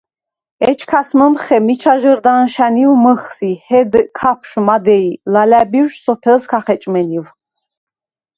ეჩქას 0.69 1.09
მჷმხე 1.19 1.57
მიჩა 1.65 1.93
ჟჷრდ 2.01 2.25
ა̈ნშა̈ნივ 2.33 2.91
მჷხს 3.03 3.37
ი 3.49 3.53
ჰედ 3.67 3.93
ქაფშვ, 4.17 4.57
მადეჲ 4.67 5.03
ლალა̈ბიშვ 5.33 5.99
სოფელს 6.03 6.45
ქა 6.51 6.59
ხეჭმენივ. 6.65 7.25